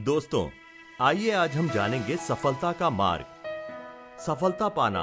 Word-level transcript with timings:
दोस्तों, 0.00 0.48
आइए 1.00 1.30
आज 1.30 1.56
हम 1.56 1.68
जानेंगे 1.70 2.16
सफलता 2.18 2.70
का 2.72 2.88
मार्ग। 2.90 4.20
सफलता 4.20 4.68
पाना 4.68 5.02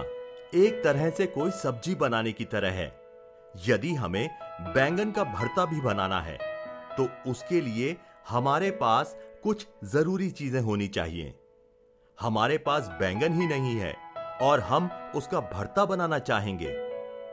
एक 0.55 0.81
तरह 0.83 1.09
से 1.09 1.25
कोई 1.25 1.51
सब्ज़ी 1.53 1.93
बनाने 1.95 2.31
की 2.31 2.45
तरह 2.45 2.71
है। 2.71 2.87
यदि 3.67 3.93
हमें 3.93 4.29
बैंगन 4.75 5.11
का 5.11 5.23
भरता 5.25 5.65
भी 5.65 5.81
बनाना 5.81 6.21
है 6.21 6.37
तो 6.97 7.07
उसके 7.31 7.61
लिए 7.61 7.95
हमारे 8.29 8.71
पास 8.73 9.15
कुछ 9.43 9.67
ज़रूरी 9.85 10.29
चीज़ें 10.31 10.59
होनी 10.61 10.87
चाहिए। 10.89 11.33
हमारे 12.17 12.57
पास 12.59 12.87
बैंगन 12.99 13.41
ही 13.41 13.47
नहीं 13.47 13.75
है 13.75 13.95
और 14.41 14.59
हम 14.61 14.89
उसका 15.15 15.39
भरता 15.53 15.85
बनाना 15.85 16.19
चाहेंगे 16.21 16.73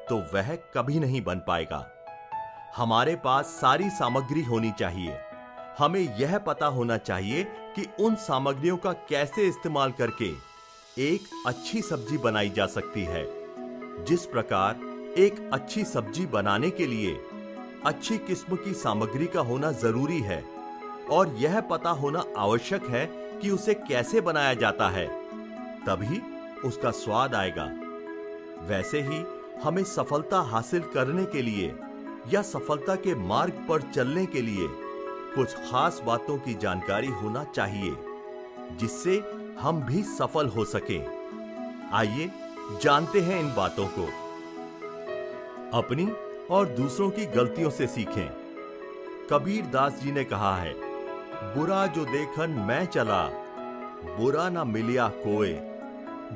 तो 0.09 0.23
वह 0.35 0.55
कभी 0.75 1.01
नहीं 1.01 1.25
बन 1.25 1.45
पाएगा। 1.49 1.87
हमारे 2.77 3.17
पास 3.17 3.59
सारी 3.61 3.91
सामग्री 3.93 4.43
होनी 4.43 4.73
चाहिए। 4.79 5.19
हमें 5.79 6.19
यह 6.19 6.39
पता 6.39 6.67
होना 6.67 6.97
चाहिए 6.97 7.45
कि 7.77 7.87
उन 8.01 8.15
सामग्रियों 8.15 8.77
का 8.77 8.93
कैसे 8.93 9.47
इस्तेमाल 9.49 9.93
करके 9.93 10.31
एक 11.03 11.21
अच्छी 11.47 11.83
सब्ज़ी 11.83 12.19
बनाई 12.19 12.51
जा 12.51 12.67
सकती 12.67 13.03
है। 13.05 13.25
जिस 14.05 14.27
प्रकार 14.27 14.77
एक 15.19 15.51
अच्छी 15.53 15.85
सब्ज़ी 15.85 16.27
बनाने 16.27 16.71
के 16.71 16.87
लिए 16.87 17.15
अच्छी 17.87 18.19
किस्म 18.19 18.57
की 18.57 18.75
सामग्री 18.75 19.27
का 19.27 19.41
होना 19.41 19.73
ज़रूरी 19.73 20.21
है 20.21 20.43
और 21.11 21.35
यह 21.39 21.61
पता 21.61 21.91
होना 21.91 22.25
आवश्यक 22.37 22.87
है 22.87 23.07
कि 23.43 23.51
उसे 23.51 23.75
कैसे 23.75 24.21
बनाया 24.21 24.55
जाता 24.55 24.89
है, 24.89 25.07
तभी 25.87 26.21
उसका 26.69 26.91
स्वाद 26.91 27.35
आएगा। 27.35 27.65
वैसे 28.69 29.01
ही 29.01 29.25
हमें 29.65 29.85
सफलता 29.85 30.41
हासिल 30.43 30.81
करने 30.95 31.25
के 31.25 31.43
लिए 31.43 31.75
या 32.33 32.43
सफलता 32.43 32.95
के 32.97 33.15
मार्ग 33.15 33.67
पर 33.69 33.83
चलने 33.95 34.27
के 34.27 34.43
लिए 34.43 34.69
कुछ 35.35 35.55
खास 35.55 36.01
बातों 36.07 36.39
की 36.39 36.55
जानकारी 36.55 37.09
होना 37.13 37.45
चाहिए, 37.45 37.97
जिससे 38.77 39.17
हम 39.61 39.81
भी 39.83 40.03
सफल 40.03 40.49
हो 40.49 40.65
सके। 40.65 40.99
आइए 41.97 42.31
जानते 42.83 43.21
हैं 43.21 43.41
इन 43.41 43.55
बातों 43.55 43.87
को। 43.89 44.07
अपनी 45.79 46.07
और 46.51 46.67
दूसरों 46.69 47.11
की 47.11 47.27
गलतियों 47.27 47.71
से 47.71 47.87
सीखें। 47.87 48.29
कबीर 49.31 49.67
दास 49.67 50.01
जी 50.03 50.13
ने 50.13 50.25
कहा 50.25 50.57
है, 50.57 50.73
बुरा 51.55 51.87
जो 51.87 52.05
देखन 52.05 52.51
मैं 52.51 52.85
चला, 52.87 53.23
बुरा 54.19 54.49
ना 54.49 54.65
मिलिया 54.65 55.09
कोई 55.09 55.55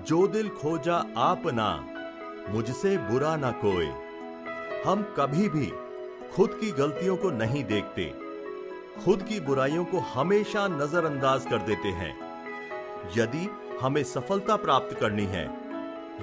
जो 0.03 0.27
दिल 0.27 0.49
खोजा 0.49 0.97
आप 1.17 1.43
ना, 1.47 1.71
मुझसे 2.49 2.97
बुरा 2.99 3.37
ना 3.37 3.51
कोई 3.65 3.87
हम 4.87 5.03
कभी 5.19 5.49
भी 5.49 5.67
खुद 6.35 6.59
की 6.61 6.71
गलतियों 6.71 7.17
को 7.17 7.31
नहीं 7.31 7.65
देखते। 7.65 8.28
खुद 9.05 9.23
की 9.23 9.39
बुराइयों 9.41 9.85
को 9.85 9.99
हमेशा 10.15 10.67
नजरअंदाज 10.69 11.45
कर 11.47 11.59
देते 11.59 11.89
हैं। 11.89 12.15
यदि 13.17 13.49
हमें 13.83 14.03
सफलता 14.05 14.57
प्राप्त 14.57 14.97
करनी 15.01 15.25
है 15.27 15.45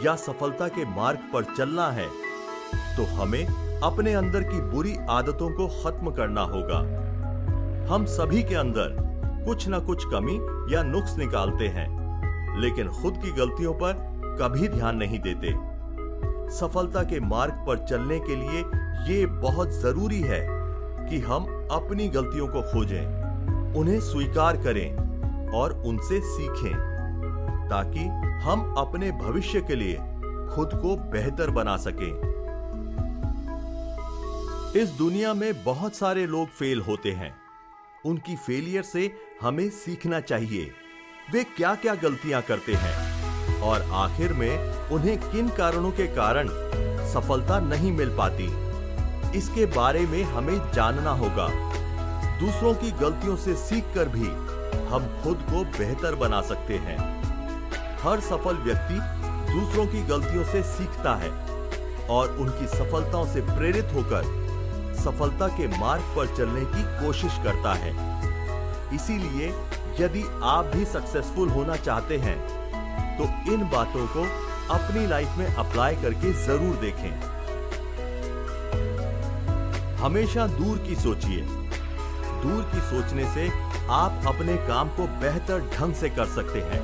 या 0.04 0.16
सफलता 0.16 0.68
के 0.68 0.86
मार्ग 0.86 1.20
पर 1.34 1.44
चलना 1.58 1.88
है 1.92 2.08
तो 2.98 3.04
हमें 3.14 3.46
अपने 3.82 4.14
अंदर 4.14 4.44
की 4.44 4.62
बुरी 4.72 4.96
आदतों 5.10 5.50
को 5.50 5.68
खत्म 5.84 6.12
करना 6.12 6.42
होगा। 6.46 6.80
हम 7.88 8.06
सभी 8.08 8.44
के 8.44 8.56
अंदर 8.56 8.96
कुछ 9.46 9.68
ना 9.68 9.80
कुछ 9.80 10.06
कमी 10.06 10.36
या 10.74 10.84
नुक्स 10.84 11.18
निकालते 11.18 11.68
हैं, 11.68 11.88
लेकिन 12.62 12.90
खुद 12.92 13.18
की 13.18 13.32
गलतियों 13.32 13.74
पर 13.74 13.94
कभी 14.42 14.68
ध्यान 14.68 14.98
नहीं 14.98 15.20
देते। 15.20 15.54
सफलता 16.58 17.04
के 17.04 17.20
मार्ग 17.26 17.66
पर 17.68 17.86
चलने 17.88 18.20
के 18.20 18.36
लिए 18.36 18.64
ये 19.10 19.26
बहुत 19.26 19.72
ज़रूरी 19.74 20.22
है 20.22 20.46
कि 21.10 21.20
हम 21.20 21.46
अपनी 21.72 22.08
गलतियों 22.08 22.48
को 22.48 22.62
खोजें, 22.62 23.06
उन्हें 23.74 24.00
स्वीकार 24.00 24.58
करें 24.58 24.96
और 25.52 25.74
उनसे 25.74 26.20
सीखें, 26.24 26.76
ताकि 27.70 28.00
हम 28.44 28.76
अपने 28.78 29.12
भविष्य 29.12 29.62
के 29.62 29.76
लिए 29.76 29.96
खुद 30.56 30.70
को 30.74 30.96
बेहतर 31.12 31.50
बना 31.50 31.78
सकें। 31.78 32.36
इस 34.76 34.90
दुनिया 34.90 35.34
में 35.34 35.64
बहुत 35.64 35.96
सारे 35.96 36.26
लोग 36.26 36.48
फेल 36.48 36.82
होते 36.82 37.12
हैं। 37.12 37.36
उनकी 38.06 38.36
फेलियर 38.36 38.84
से 38.84 39.12
हमें 39.42 39.70
सीखना 39.70 40.20
चाहिए। 40.20 40.72
वे 41.34 41.44
क्या 41.44 41.76
क्या 41.76 41.96
गलतियाँ 41.96 42.42
करते 42.42 42.74
हैं 42.76 43.62
और 43.62 43.82
आखिर 43.82 44.34
में 44.34 44.74
उन्हें 44.90 45.18
किन 45.20 45.50
कारणों 45.50 45.92
के 45.92 46.08
कारण 46.08 46.48
सफलता 47.14 47.60
नहीं 47.60 47.92
मिल 47.92 48.18
पाती। 48.18 48.65
इसके 49.36 49.66
बारे 49.76 50.06
में 50.08 50.24
हमें 50.26 50.58
जानना 50.74 51.12
होगा। 51.14 51.48
दूसरों 52.40 52.74
की 52.74 52.92
गलतियों 52.94 53.36
से 53.38 53.56
सीखकर 53.58 54.10
भी 54.10 54.28
हम 54.88 55.06
खुद 55.24 55.46
को 55.50 55.64
बेहतर 55.78 56.16
बना 56.16 56.42
सकते 56.44 56.78
हैं। 56.80 56.98
हर 58.04 58.20
सफल 58.22 58.58
व्यक्ति 58.64 59.00
दूसरों 59.52 59.86
की 59.88 60.02
गलतियों 60.08 60.44
से 60.44 60.62
सीखता 60.64 61.16
है 61.16 61.30
और 62.10 62.38
उनकी 62.40 62.68
सफलताओं 62.68 63.26
से 63.26 63.42
प्रेरित 63.48 63.94
होकर 63.94 64.34
सफलता 64.96 65.48
के 65.58 65.68
मार्ग 65.78 66.04
पर 66.16 66.36
चलने 66.38 66.66
की 66.66 66.84
कोशिश 67.00 67.38
करता 67.44 67.74
है। 67.76 67.94
इसीलिए 68.96 69.48
यदि 70.00 70.24
आप 70.46 70.66
भी 70.66 70.86
सक्सेसफुल 70.86 71.50
होना 71.50 71.76
चाहते 71.78 72.18
हैं 72.18 72.38
तो 73.18 73.24
इन 73.54 73.70
बातों 73.70 74.06
को 74.08 74.24
अपनी 74.74 75.06
लाइफ 75.08 75.38
में 75.38 75.46
अप्लाई 75.48 75.96
करके 75.96 76.34
ज़रूर 76.46 76.76
देखें। 76.76 77.35
हमेशा 80.06 80.46
दूर 80.48 80.78
की 80.78 80.96
सोचिए। 80.96 81.42
दूर 82.42 82.64
की 82.64 82.80
सोचने 82.80 83.24
से 83.34 83.48
आप 83.92 84.26
अपने 84.28 84.56
काम 84.58 84.90
को 84.90 85.08
बेहतर 85.22 85.62
ढंग 85.74 85.94
से 85.94 86.10
कर 86.10 86.26
सकते 86.26 86.60
हैं। 86.64 86.82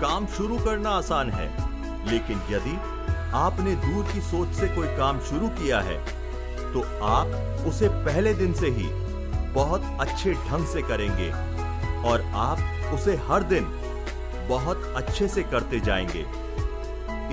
काम 0.00 0.26
शुरू 0.26 0.58
करना 0.58 0.90
आसान 0.90 1.30
है, 1.30 1.48
लेकिन 2.10 2.40
यदि 2.50 2.76
आपने 3.36 3.74
दूर 3.76 4.04
की 4.12 4.20
सोच 4.20 4.54
से 4.54 4.68
कोई 4.68 4.86
काम 4.96 5.20
शुरू 5.20 5.48
किया 5.48 5.80
है 5.80 5.98
तो 6.72 6.82
आप 7.06 7.66
उसे 7.66 7.88
पहले 8.04 8.32
दिन 8.34 8.52
से 8.52 8.70
ही 8.70 8.86
बहुत 9.52 9.82
अच्छे 10.00 10.32
ढंग 10.48 10.66
से 10.66 10.82
करेंगे 10.82 11.28
और 12.10 12.22
आप 12.34 12.94
उसे 12.94 13.16
हर 13.28 13.42
दिन 13.42 13.66
बहुत 14.48 14.92
अच्छे 14.96 15.28
से 15.28 15.42
करते 15.42 15.80
जाएँगे। 15.80 16.24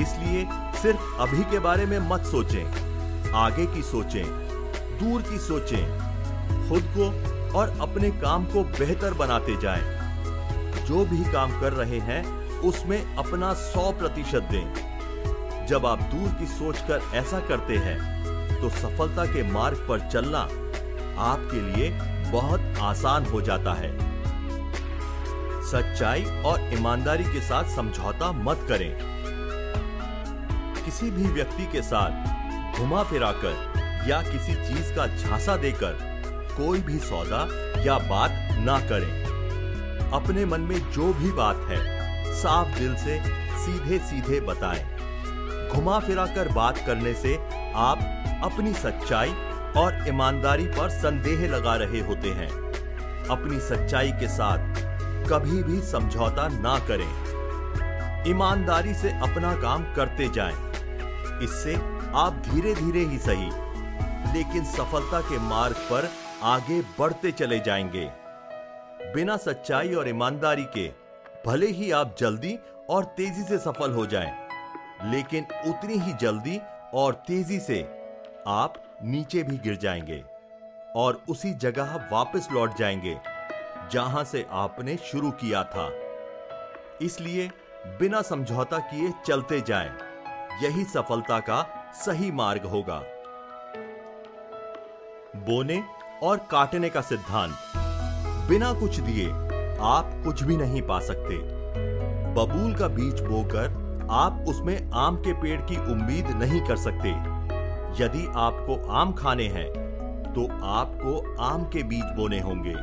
इसलिए 0.01 0.47
सिर्फ़ 0.81 1.16
अभी 1.19 1.44
के 1.44 1.59
बारे 1.59 1.85
में 1.85 1.97
मत 2.00 2.25
सोचें, 2.25 3.34
आगे 3.35 3.66
की 3.66 3.84
सोचें। 3.84 4.47
दूर 5.00 5.22
की 5.22 5.38
सोचें, 5.40 5.85
खुद 6.69 6.84
को 6.97 7.58
और 7.58 7.78
अपने 7.81 8.09
काम 8.12 8.46
को 8.46 8.63
बेहतर 8.80 9.13
बनाते 9.13 9.56
जाएँ। 9.58 9.96
जो 10.85 11.06
भी 11.06 11.24
काम 11.31 11.59
कर 11.62 11.74
रहे 11.74 12.00
हैं, 12.00 12.24
उसमें 12.62 13.16
अपना 13.16 13.53
सौ 13.53 13.91
प्रतिशत 13.91 14.47
दें। 14.52 15.66
जब 15.68 15.86
आप 15.86 16.02
दूर 16.12 16.30
की 16.30 16.46
सोच 16.47 16.80
कर 16.81 17.02
ऐसा 17.13 17.40
करते 17.40 17.78
हैं 17.78 18.16
तो 18.62 18.69
सफलता 18.69 19.25
के 19.25 19.44
मार्ग 19.44 19.86
पर 19.90 20.09
चलना 20.09 20.40
आपके 21.24 21.62
लिए 21.62 21.90
बहुत 22.31 22.78
आसान 22.81 23.25
हो 23.25 23.41
जाता 23.41 23.74
है। 23.74 23.91
सच्चाई 25.63 26.24
और 26.44 26.74
ईमानदारी 26.74 27.24
के 27.24 27.41
साथ 27.41 27.75
समझौता 27.75 28.31
मत 28.31 28.66
करें। 28.69 28.97
किसी 30.86 31.12
भी 31.12 31.24
व्यक्ति 31.24 31.66
के 31.66 31.81
साथ 31.81 32.80
घुमा 32.80 33.03
फिराकर 33.03 33.66
या 34.07 34.22
किसी 34.22 34.53
चीज़ 34.53 34.94
का 34.95 35.07
झांसा 35.07 35.56
देकर 35.57 35.97
कोई 36.57 36.81
भी 36.81 37.00
सौदा 37.00 37.47
या 37.84 37.97
बात 37.97 38.31
ना 38.59 38.79
करें। 38.79 39.23
अपने 40.13 40.45
मन 40.45 40.62
में 40.62 40.91
जो 40.91 41.13
भी 41.13 41.31
बात 41.31 41.68
है, 41.69 41.97
साफ़ 42.35 42.79
दिल 42.79 42.95
से 42.95 43.22
सीधे 43.57 44.00
सीधे 44.00 44.40
बताएँ। 44.40 44.97
घुमा 45.69 46.00
फिराकर 46.00 46.47
बात 46.47 46.78
करने 46.78 47.13
से 47.13 47.35
आप 47.75 48.00
अपनी 48.44 48.73
सच्चाई 48.73 49.29
और 49.78 50.06
ईमानदारी 50.07 50.66
पर 50.66 50.89
संदेह 50.89 51.47
लगा 51.50 51.75
रहे 51.75 52.00
होते 52.00 52.29
हैं। 52.29 52.50
अपनी 53.28 53.59
सच्चाई 53.59 54.12
के 54.12 54.27
साथ 54.27 54.75
कभी 55.30 55.63
भी 55.63 55.81
समझौता 55.81 56.48
ना 56.48 56.80
करें। 56.80 57.27
ईमानदारी 58.27 58.94
से 58.94 59.09
अपना 59.09 59.56
काम 59.56 59.83
करते 59.94 60.30
जाएँ। 60.30 60.56
इससे 61.44 61.75
आप 62.15 62.44
धीरे 62.50 62.74
धीरे 62.75 63.00
ही 63.00 63.18
सही 63.18 63.67
लेकिन 64.33 64.65
सफलता 64.65 65.21
के 65.21 65.39
मार्ग 65.39 65.75
पर 65.91 66.09
आगे 66.44 66.81
बढ़ते 67.00 67.31
चले 67.31 67.59
जाएँगे। 67.59 68.09
बिना 69.13 69.38
सच्चाई 69.38 69.94
और 69.94 70.09
ईमानदारी 70.09 70.65
के 70.77 70.88
भले 71.45 71.68
ही 71.68 71.91
आप 71.91 72.15
जल्दी 72.19 72.57
और 72.89 73.06
तेज़ी 73.18 73.44
से 73.44 73.57
सफल 73.57 73.91
हो 73.91 74.06
जाएँ, 74.06 74.31
लेकिन 75.12 75.45
उतनी 75.68 75.97
ही 75.97 76.13
जल्दी 76.13 76.59
और 76.94 77.13
तेज़ी 77.27 77.59
से 77.59 77.81
आप 78.47 78.74
नीचे 79.03 79.44
भी 79.44 79.57
गिर 79.57 79.75
जाएँगे 79.75 80.24
और 80.95 81.21
उसी 81.30 81.53
जगह 81.53 82.09
वापस 82.12 82.47
लौट 82.51 82.77
जाएँगे 82.77 83.18
जहाँ 83.91 84.23
से 84.23 84.45
आपने 84.51 84.97
शुरू 85.06 85.31
किया 85.31 85.63
था। 85.63 85.89
इसलिए 87.01 87.50
बिना 88.00 88.21
समझौता 88.21 88.80
किए 88.80 89.12
चलते 89.27 89.62
जाएँ। 89.62 89.91
यही 90.63 90.83
सफलता 90.83 91.39
का 91.39 91.62
सही 91.95 92.31
मार्ग 92.31 92.65
होगा। 92.65 93.01
बोने 95.47 95.83
और 96.23 96.38
काटने 96.38 96.89
का 96.89 97.01
सिद्धांत। 97.01 97.53
बिना 98.49 98.73
कुछ 98.73 98.99
दिए 98.99 99.29
आप 99.81 100.21
कुछ 100.25 100.44
भी 100.44 100.57
नहीं 100.57 100.81
पा 100.81 100.99
सकते। 100.99 101.38
बबूल 102.33 102.73
का 102.73 102.88
बीज 102.88 103.21
बोकर 103.21 103.85
आप 104.11 104.45
उसमें 104.47 104.91
आम 104.94 105.15
के 105.15 105.33
पेड़ 105.33 105.59
की 105.61 105.77
उम्मीद 105.91 106.27
नहीं 106.27 106.61
कर 106.61 106.77
सकते। 106.77 107.09
यदि 108.03 108.25
आपको 108.35 108.91
आम 108.91 109.13
खाने 109.13 109.47
हैं 109.47 109.67
तो 110.33 110.47
आपको 110.65 111.35
आम 111.44 111.63
के 111.63 111.83
बीज 111.83 112.03
बोने 112.03 112.39
होंगे। 112.39 112.73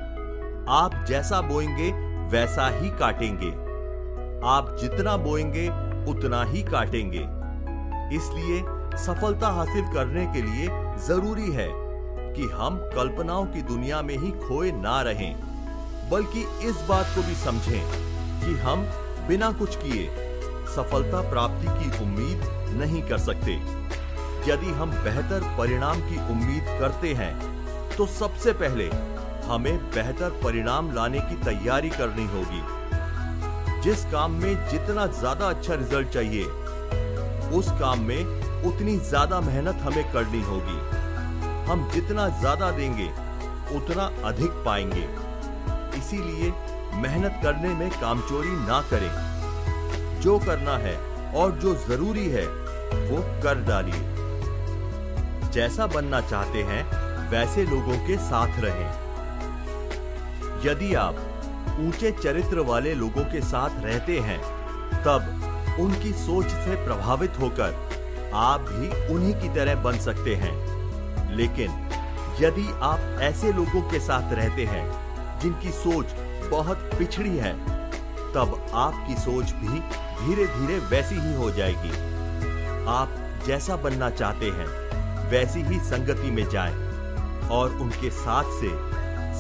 आप 0.72 1.04
जैसा 1.08 1.40
बोएँगे, 1.40 1.92
वैसा 2.28 2.68
ही 2.80 2.90
काटेंगे। 2.90 3.50
आप 4.48 4.76
जितना 4.80 5.16
बोएँगे, 5.16 5.68
उतना 6.10 6.42
ही 6.44 6.62
काटेंगे। 6.62 7.24
इसलिए 8.16 8.62
सफलता 8.96 9.48
हासिल 9.48 9.84
करने 9.94 10.26
के 10.26 10.42
लिए 10.42 10.68
ज़रूरी 11.06 11.50
है 11.52 11.83
कि 12.34 12.48
हम 12.52 12.76
कल्पनाओं 12.94 13.46
की 13.46 13.62
दुनिया 13.64 14.02
में 14.02 14.16
ही 14.16 14.30
खोए 14.40 14.70
ना 14.74 15.00
रहें, 15.02 15.34
बल्कि 16.10 16.40
इस 16.68 16.84
बात 16.88 17.14
को 17.14 17.22
भी 17.22 17.34
समझें 17.36 17.82
कि 18.40 18.54
हम 18.60 18.82
बिना 19.28 19.50
कुछ 19.52 19.76
किए 19.76 20.06
सफलता 20.74 21.20
प्राप्ति 21.30 21.66
की 21.68 22.02
उम्मीद 22.04 22.42
नहीं 22.76 23.02
कर 23.02 23.18
सकते। 23.20 23.52
यदि 24.46 24.70
हम 24.72 24.90
बेहतर 25.04 25.40
परिणाम 25.58 26.00
की 26.00 26.16
उम्मीद 26.32 26.78
करते 26.80 27.12
हैं 27.14 27.34
तो 27.96 28.06
सबसे 28.08 28.52
पहले 28.54 28.88
हमें 29.46 29.76
बेहतर 29.90 30.30
परिणाम 30.44 30.92
लाने 30.94 31.20
की 31.20 31.36
तैयारी 31.44 31.90
करनी 31.90 32.24
होगी। 32.28 32.62
जिस 33.82 34.04
काम 34.12 34.32
में 34.32 34.68
जितना 34.68 35.06
ज़्यादा 35.12 35.48
अच्छा 35.48 35.74
रिज़ल्ट 35.74 36.08
चाहिए, 36.08 36.44
उस 37.52 37.70
काम 37.80 38.00
में 38.02 38.62
उतनी 38.66 38.96
ज़्यादा 39.00 39.40
मेहनत 39.40 39.82
हमें 39.82 40.12
करनी 40.12 40.40
होगी। 40.42 40.78
हम 41.66 41.88
जितना 41.94 42.28
ज़्यादा 42.40 42.70
देंगे, 42.70 43.08
उतना 43.76 44.10
अधिक 44.24 44.50
पाएँगे। 44.66 45.06
इसीलिए 45.98 46.50
मेहनत 46.94 47.40
करने 47.42 47.68
में 47.68 47.90
कामचोरी 47.90 48.50
ना 48.50 48.80
करें। 48.80 50.20
जो 50.20 50.38
करना 50.38 50.76
है 50.78 50.96
और 51.34 51.50
जो 51.52 51.74
ज़रूरी 51.74 52.28
है, 52.28 52.46
वो 53.10 53.22
कर 53.42 53.60
डालिए। 53.60 54.02
जैसा 55.50 55.86
बनना 55.86 56.20
चाहते 56.20 56.62
हैं, 56.62 56.84
वैसे 57.30 57.64
लोगों 57.64 57.96
के 58.06 58.16
साथ 58.16 58.60
रहें। 58.60 58.90
यदि 60.64 60.94
आप 60.94 61.16
ऊँचे 61.80 62.10
चरित्र 62.12 62.60
वाले 62.60 62.94
लोगों 62.94 63.24
के 63.24 63.40
साथ 63.40 63.84
रहते 63.84 64.18
हैं, 64.18 64.38
तब 65.02 65.76
उनकी 65.80 66.12
सोच 66.12 66.46
से 66.46 66.84
प्रभावित 66.84 67.40
होकर 67.40 67.74
आप 68.34 68.60
भी 68.60 69.14
उन्हीं 69.14 69.34
की 69.34 69.48
तरह 69.48 69.74
बन 69.74 69.98
सकते 69.98 70.34
हैं। 70.34 70.63
लेकिन 71.34 71.88
यदि 72.40 72.66
आप 72.82 73.18
ऐसे 73.22 73.52
लोगों 73.52 73.82
के 73.82 74.00
साथ 74.00 74.32
रहते 74.32 74.64
हैं, 74.64 74.84
जिनकी 75.40 75.70
सोच 75.70 76.14
बहुत 76.50 76.90
पिछड़ी 76.98 77.36
है, 77.36 77.52
तब 78.32 78.70
आपकी 78.74 79.14
सोच 79.14 79.52
भी 79.52 79.80
धीरे 80.18 80.46
धीरे 80.46 80.78
वैसी 80.86 81.14
ही 81.14 81.34
हो 81.34 81.50
जाएगी। 81.50 81.90
आप 82.88 83.14
जैसा 83.46 83.76
बनना 83.76 84.10
चाहते 84.10 84.46
हैं, 84.46 84.66
वैसी 85.30 85.62
ही 85.62 85.78
संगति 85.80 86.30
में 86.30 86.48
जाएँ 86.48 86.74
और 87.48 87.76
उनके 87.76 88.10
साथ 88.10 88.44
से 88.60 88.68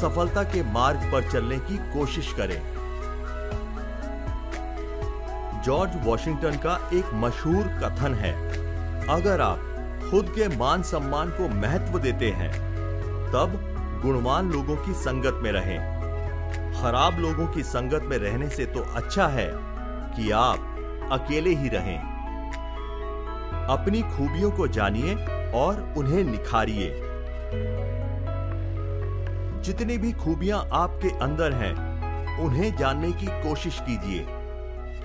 सफलता 0.00 0.42
के 0.42 0.62
मार्ग 0.62 1.10
पर 1.12 1.30
चलने 1.30 1.58
की 1.58 1.76
कोशिश 1.92 2.32
करें। 2.32 2.60
जॉर्ज 5.62 5.92
वॉशिंगटन 6.04 6.56
का 6.56 6.90
एक 6.94 7.14
मशहूर 7.14 7.68
कथन 7.82 8.14
है, 8.14 8.32
अगर 9.08 9.40
आप 9.40 9.70
खुद 10.10 10.28
के 10.28 10.56
मान 10.56 10.82
सम्मान 10.82 11.30
को 11.30 11.48
महत्व 11.48 11.98
देते 11.98 12.30
हैं। 12.30 12.52
तब 13.28 13.70
गुणवान 14.02 14.52
लोगों 14.52 14.76
की 14.76 14.92
संगत 14.92 15.40
में 15.42 15.52
रहें। 15.52 15.94
खराब 16.82 17.18
लोगों 17.18 17.46
की 17.46 17.62
संगत 17.62 18.02
में 18.02 18.18
रहने 18.18 18.48
से 18.48 18.66
तो 18.66 18.80
अच्छा 18.80 19.26
है 19.26 19.50
कि 20.16 20.30
आप 20.30 20.70
अकेले 21.12 21.50
ही 21.50 21.68
रहें। 21.68 21.98
अपनी 23.68 24.02
खूबियों 24.02 24.50
को 24.50 24.68
जानिए 24.68 25.14
और 25.54 25.94
उन्हें 25.96 26.24
निखारिए। 26.24 27.00
जितनी 29.62 29.98
भी 29.98 30.12
खूबियाँ 30.12 30.68
आपके 30.72 31.08
अंदर 31.08 31.52
हैं, 31.52 31.94
उन्हें 32.38 32.76
जानने 32.76 33.12
की 33.12 33.26
कोशिश 33.26 33.80
कीजिए। 33.80 34.26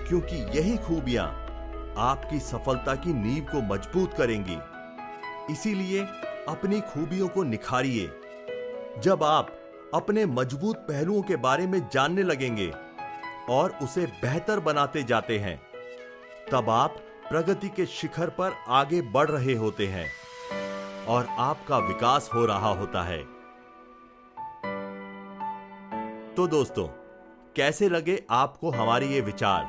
क्योंकि 0.08 0.36
यही 0.36 0.76
खूबियाँ 0.76 1.26
आपकी 1.98 2.38
सफलता 2.38 2.94
की 2.94 3.14
नींव 3.14 3.44
को 3.44 3.74
मज़बूत 3.74 4.14
करेंगी। 4.14 4.56
इसीलिए 5.50 6.02
अपनी 6.48 6.80
खूबियों 6.80 7.28
को 7.28 7.42
निखारिए। 7.42 8.06
जब 8.98 9.22
आप 9.22 9.56
अपने 9.94 10.26
मज़बूत 10.26 10.76
पहलुओं 10.76 11.22
के 11.22 11.36
बारे 11.36 11.66
में 11.66 11.80
जानने 11.92 12.22
लगेंगे 12.22 12.72
और 13.50 13.78
उसे 13.82 14.06
बेहतर 14.22 14.60
बनाते 14.60 15.02
जाते 15.02 15.38
हैं, 15.38 15.60
तब 16.52 16.70
आप 16.70 16.96
प्रगति 17.28 17.68
के 17.68 17.86
शिखर 17.86 18.30
पर 18.30 18.52
आगे 18.68 19.00
बढ़ 19.02 19.28
रहे 19.30 19.54
होते 19.54 19.86
हैं 19.86 20.06
और 21.06 21.26
आपका 21.38 21.78
विकास 21.78 22.30
हो 22.34 22.44
रहा 22.46 22.70
होता 22.70 23.02
है। 23.02 23.22
तो 26.34 26.46
दोस्तों, 26.46 26.86
कैसे 27.56 27.88
लगे 27.88 28.22
आपको 28.30 28.70
हमारे 28.70 29.06
ये 29.06 29.20
विचार? 29.20 29.62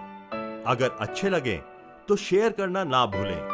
अगर 0.68 0.98
अच्छे 1.00 1.30
लगे 1.30 1.58
तो 2.08 2.16
शेयर 2.16 2.52
करना 2.52 2.84
ना 2.84 3.06
भूलें। 3.06 3.51